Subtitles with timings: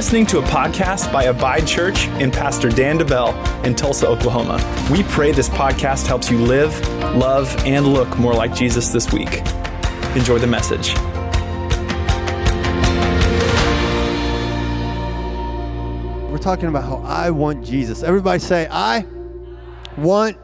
[0.00, 4.56] listening to a podcast by Abide Church and Pastor Dan DeBell in Tulsa, Oklahoma.
[4.90, 6.72] We pray this podcast helps you live,
[7.14, 9.42] love, and look more like Jesus this week.
[10.16, 10.94] Enjoy the message.
[16.30, 18.02] We're talking about how I want Jesus.
[18.02, 19.04] Everybody say, I
[19.98, 20.38] want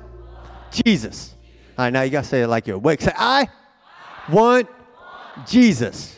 [0.70, 1.34] Jesus.
[1.78, 3.00] All right, now you got to say it like you're awake.
[3.00, 3.48] Say, I
[4.30, 4.68] want
[5.46, 6.14] Jesus.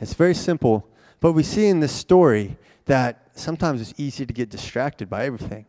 [0.00, 0.88] It's very simple,
[1.20, 5.66] but we see in this story that sometimes it's easy to get distracted by everything.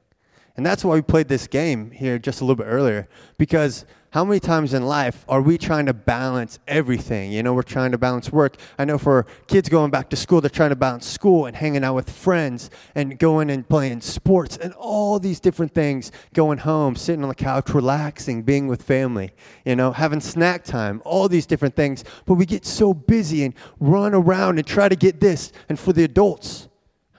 [0.58, 4.26] And that's why we played this game here just a little bit earlier, because how
[4.26, 7.31] many times in life are we trying to balance everything?
[7.31, 8.55] You know, we're trying to balance work.
[8.80, 11.84] I know for kids going back to school, they're trying to balance school and hanging
[11.84, 16.95] out with friends and going and playing sports and all these different things, going home,
[16.95, 19.31] sitting on the couch, relaxing, being with family,
[19.63, 22.03] you know, having snack time, all these different things.
[22.25, 25.52] But we get so busy and run around and try to get this.
[25.70, 26.69] And for the adults,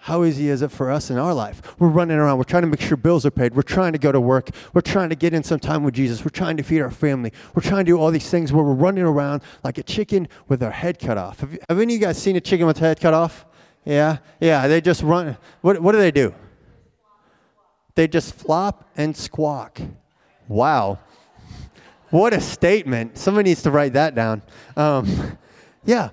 [0.03, 1.61] how easy is it for us in our life?
[1.79, 2.39] We're running around.
[2.39, 3.55] We're trying to make sure bills are paid.
[3.55, 4.49] We're trying to go to work.
[4.73, 6.25] We're trying to get in some time with Jesus.
[6.25, 7.35] We're trying to feed our family.
[7.55, 10.63] We're trying to do all these things where we're running around like a chicken with
[10.63, 11.41] our head cut off.
[11.41, 13.45] Have, you, have any of you guys seen a chicken with head cut off?
[13.85, 14.19] Yeah?
[14.41, 15.37] Yeah, they just run.
[15.61, 16.35] What, what do they do?
[17.95, 19.83] They just flop and squawk.
[20.49, 20.99] Wow.
[22.09, 23.19] What a statement.
[23.19, 24.41] Somebody needs to write that down.
[24.77, 25.37] Um,
[25.85, 26.09] yeah.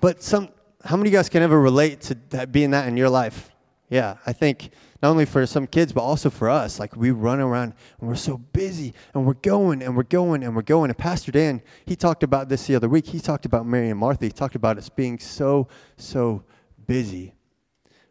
[0.00, 0.48] But some,
[0.84, 3.50] how many of you guys can ever relate to that, being that in your life?
[3.88, 4.70] Yeah, I think
[5.02, 6.78] not only for some kids, but also for us.
[6.78, 10.56] Like we run around and we're so busy and we're going and we're going and
[10.56, 10.90] we're going.
[10.90, 13.06] And Pastor Dan, he talked about this the other week.
[13.06, 14.24] He talked about Mary and Martha.
[14.24, 16.44] He talked about us being so, so
[16.86, 17.34] busy.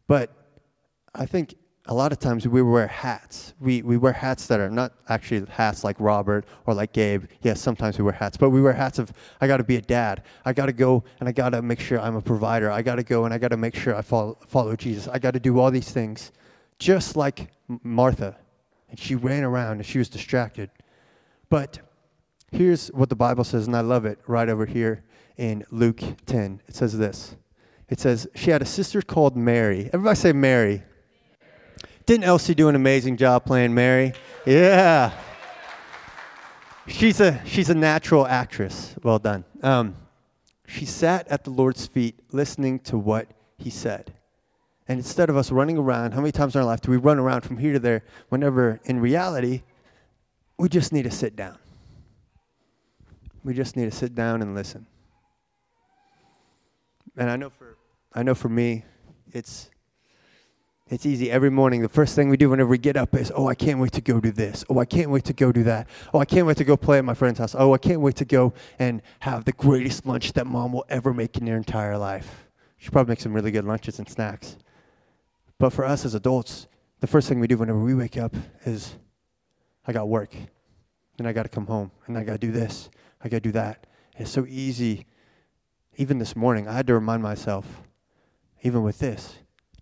[0.08, 0.31] But
[1.13, 1.55] I think
[1.88, 3.53] a lot of times we wear hats.
[3.59, 7.26] We, we wear hats that are not actually hats like Robert or like Gabe.
[7.42, 9.81] Yes, sometimes we wear hats, but we wear hats of, I got to be a
[9.81, 10.23] dad.
[10.45, 12.72] I got to go and I got to make sure I'm a provider.
[12.72, 15.09] I got to go and I got to make sure I follow, follow Jesus.
[15.09, 16.31] I got to do all these things
[16.80, 18.38] just like Martha.
[18.89, 20.70] And she ran around and she was distracted.
[21.49, 21.80] But
[22.52, 25.04] here's what the Bible says, and I love it right over here
[25.36, 26.61] in Luke 10.
[26.67, 27.36] It says this.
[27.89, 29.89] It says, she had a sister called Mary.
[29.92, 30.83] Everybody say Mary.
[32.05, 34.14] Didn't Elsie do an amazing job playing Mary?
[34.45, 35.11] Yeah.
[36.87, 38.93] She's a, she's a natural actress.
[39.03, 39.45] Well done.
[39.61, 39.95] Um,
[40.67, 43.27] she sat at the Lord's feet listening to what
[43.58, 44.13] he said.
[44.87, 47.19] And instead of us running around, how many times in our life do we run
[47.19, 49.63] around from here to there whenever in reality,
[50.58, 51.58] we just need to sit down?
[53.45, 54.87] We just need to sit down and listen.
[57.15, 57.77] And I know for,
[58.13, 58.83] I know for me,
[59.31, 59.69] it's,
[60.93, 61.31] it's easy.
[61.31, 63.80] Every morning, the first thing we do whenever we get up is, oh, I can't
[63.80, 64.64] wait to go do this.
[64.70, 65.87] Oh, I can't wait to go do that.
[66.14, 67.55] Oh, I can't wait to go play at my friend's house.
[67.58, 71.14] Oh, I can't wait to go and have the greatest lunch that mom will ever
[71.14, 72.48] make in their entire life.
[72.77, 74.58] She probably makes some really good lunches and snacks.
[75.58, 76.67] But for us as adults,
[76.99, 78.95] the first thing we do whenever we wake up is,
[79.87, 80.36] I got work.
[81.17, 81.92] And I got to come home.
[82.08, 82.89] And I got to do this.
[83.21, 83.87] I got to do that.
[84.17, 85.05] It's so easy.
[85.95, 87.81] Even this morning, I had to remind myself,
[88.64, 89.36] even with this,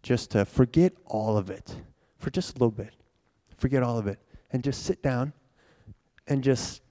[0.03, 1.75] just to forget all of it
[2.17, 2.93] for just a little bit.
[3.57, 4.19] Forget all of it.
[4.51, 5.33] And just sit down
[6.27, 6.81] and just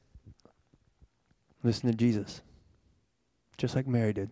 [1.62, 2.42] listen to Jesus.
[3.58, 4.30] Just like Mary did.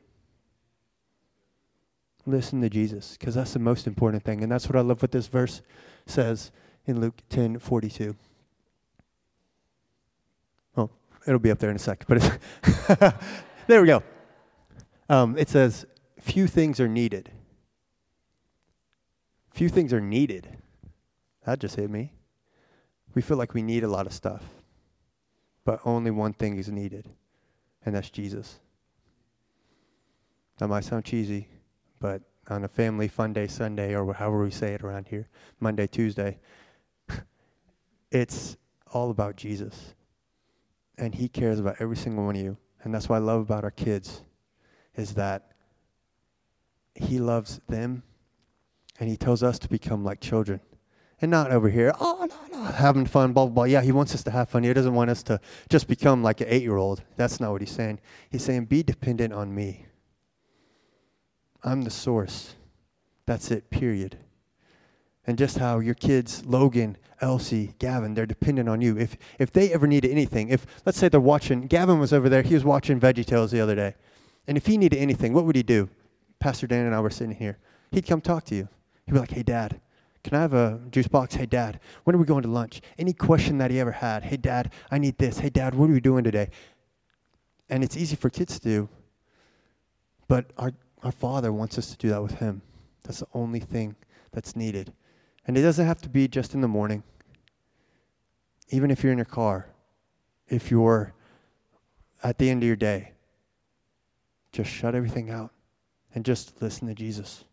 [2.26, 4.42] Listen to Jesus, because that's the most important thing.
[4.42, 5.62] And that's what I love what this verse
[6.06, 6.50] says
[6.84, 8.14] in Luke 10 42.
[10.76, 10.90] Oh,
[11.26, 13.14] it'll be up there in a sec, but it's
[13.66, 14.02] there we go.
[15.08, 15.86] Um, it says,
[16.20, 17.30] Few things are needed
[19.58, 20.46] Few things are needed.
[21.44, 22.12] That just hit me.
[23.16, 24.44] We feel like we need a lot of stuff,
[25.64, 27.08] but only one thing is needed,
[27.84, 28.60] and that's Jesus.
[30.58, 31.48] That might sound cheesy,
[31.98, 35.88] but on a family fun day Sunday, or however we say it around here, Monday,
[35.88, 36.38] Tuesday,
[38.12, 38.56] it's
[38.92, 39.96] all about Jesus.
[40.96, 42.58] And he cares about every single one of you.
[42.84, 44.22] And that's what I love about our kids
[44.94, 45.50] is that
[46.94, 48.04] he loves them
[48.98, 50.60] and he tells us to become like children.
[51.20, 53.64] And not over here, oh, no, no, having fun, blah, blah, blah.
[53.64, 54.62] Yeah, he wants us to have fun.
[54.62, 57.02] He doesn't want us to just become like an eight year old.
[57.16, 57.98] That's not what he's saying.
[58.30, 59.86] He's saying, be dependent on me.
[61.64, 62.54] I'm the source.
[63.26, 64.16] That's it, period.
[65.26, 68.96] And just how your kids, Logan, Elsie, Gavin, they're dependent on you.
[68.96, 72.42] If, if they ever needed anything, if, let's say they're watching, Gavin was over there,
[72.42, 73.94] he was watching Veggie Tales the other day.
[74.46, 75.90] And if he needed anything, what would he do?
[76.38, 77.58] Pastor Dan and I were sitting here.
[77.90, 78.68] He'd come talk to you.
[79.08, 79.80] He'd be like, hey, dad,
[80.22, 81.34] can I have a juice box?
[81.34, 82.82] Hey, dad, when are we going to lunch?
[82.98, 84.22] Any question that he ever had.
[84.24, 85.38] Hey, dad, I need this.
[85.38, 86.50] Hey, dad, what are we doing today?
[87.70, 88.88] And it's easy for kids to do,
[90.26, 90.72] but our,
[91.02, 92.60] our Father wants us to do that with him.
[93.04, 93.96] That's the only thing
[94.30, 94.92] that's needed.
[95.46, 97.02] And it doesn't have to be just in the morning.
[98.68, 99.70] Even if you're in your car,
[100.48, 101.14] if you're
[102.22, 103.12] at the end of your day,
[104.52, 105.50] just shut everything out
[106.14, 107.44] and just listen to Jesus.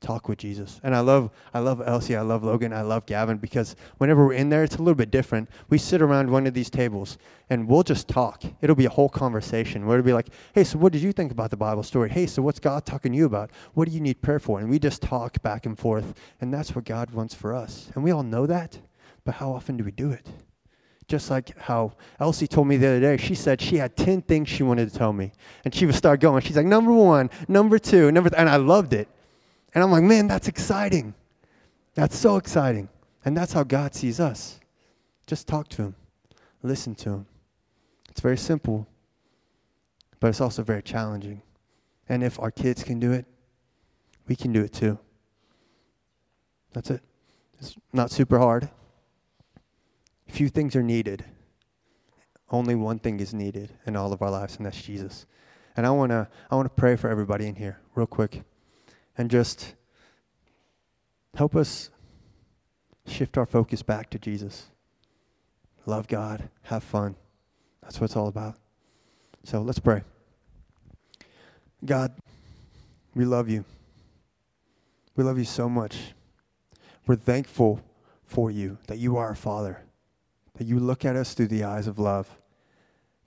[0.00, 0.80] Talk with Jesus.
[0.84, 4.34] And I love I love Elsie, I love Logan, I love Gavin because whenever we're
[4.34, 5.48] in there, it's a little bit different.
[5.68, 7.18] We sit around one of these tables
[7.50, 8.44] and we'll just talk.
[8.60, 11.32] It'll be a whole conversation where it'll be like, hey, so what did you think
[11.32, 12.10] about the Bible story?
[12.10, 13.50] Hey, so what's God talking to you about?
[13.74, 14.60] What do you need prayer for?
[14.60, 16.14] And we just talk back and forth.
[16.40, 17.90] And that's what God wants for us.
[17.96, 18.78] And we all know that,
[19.24, 20.28] but how often do we do it?
[21.08, 24.48] Just like how Elsie told me the other day, she said she had 10 things
[24.48, 25.32] she wanted to tell me.
[25.64, 26.42] And she would start going.
[26.42, 29.08] She's like, number one, number two, number and I loved it.
[29.74, 31.14] And I'm like, man, that's exciting.
[31.94, 32.88] That's so exciting.
[33.24, 34.60] And that's how God sees us.
[35.26, 35.96] Just talk to Him,
[36.62, 37.26] listen to Him.
[38.08, 38.86] It's very simple,
[40.20, 41.42] but it's also very challenging.
[42.08, 43.26] And if our kids can do it,
[44.26, 44.98] we can do it too.
[46.72, 47.02] That's it.
[47.58, 48.70] It's not super hard.
[50.28, 51.24] Few things are needed.
[52.50, 55.26] Only one thing is needed in all of our lives, and that's Jesus.
[55.76, 58.42] And I want to I want to pray for everybody in here real quick
[59.18, 59.74] and just
[61.34, 61.90] help us
[63.06, 64.68] shift our focus back to Jesus.
[65.86, 67.16] Love God, have fun.
[67.82, 68.54] That's what it's all about.
[69.44, 70.02] So let's pray.
[71.84, 72.12] God,
[73.14, 73.64] we love you.
[75.16, 76.14] We love you so much.
[77.06, 77.80] We're thankful
[78.24, 79.82] for you, that you are our Father,
[80.54, 82.36] that you look at us through the eyes of love,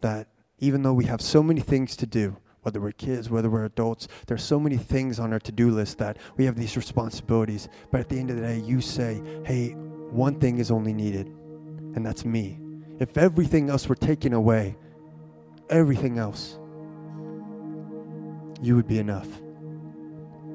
[0.01, 0.27] that
[0.59, 4.07] even though we have so many things to do, whether we're kids, whether we're adults.
[4.27, 7.69] There's so many things on our to do list that we have these responsibilities.
[7.91, 11.27] But at the end of the day, you say, hey, one thing is only needed,
[11.27, 12.59] and that's me.
[12.99, 14.77] If everything else were taken away,
[15.69, 16.59] everything else,
[18.61, 19.27] you would be enough.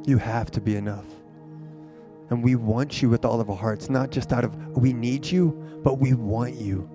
[0.06, 1.06] You have to be enough.
[2.30, 5.26] And we want you with all of our hearts, not just out of we need
[5.26, 6.88] you, but we want you.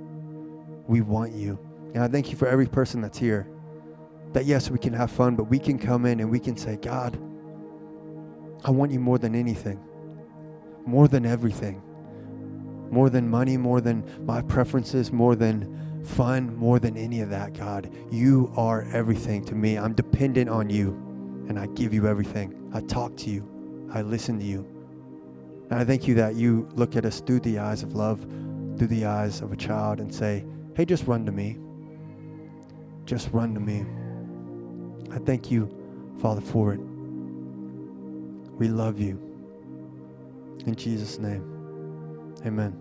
[0.87, 1.59] We want you.
[1.93, 3.47] And I thank you for every person that's here
[4.33, 6.77] that yes, we can have fun, but we can come in and we can say,
[6.77, 7.15] God,
[8.63, 9.79] I want you more than anything,
[10.85, 11.81] more than everything,
[12.89, 17.53] more than money, more than my preferences, more than fun, more than any of that,
[17.53, 17.91] God.
[18.11, 19.77] You are everything to me.
[19.77, 20.89] I'm dependent on you,
[21.47, 22.69] and I give you everything.
[22.73, 24.67] I talk to you, I listen to you.
[25.69, 28.21] And I thank you that you look at us through the eyes of love,
[28.77, 30.45] through the eyes of a child, and say,
[30.75, 31.57] hey, just run to me.
[33.05, 33.85] Just run to me.
[35.11, 35.69] I thank you,
[36.21, 36.79] Father, for it.
[38.57, 39.19] We love you.
[40.65, 42.77] In Jesus' name, amen.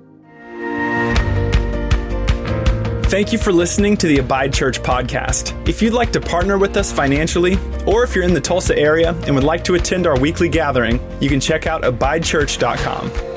[3.11, 5.69] Thank you for listening to the Abide Church podcast.
[5.69, 9.15] If you'd like to partner with us financially, or if you're in the Tulsa area
[9.27, 13.30] and would like to attend our weekly gathering, you can check out abidechurch.com.